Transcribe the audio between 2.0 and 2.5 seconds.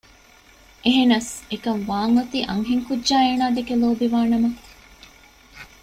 އޮތީ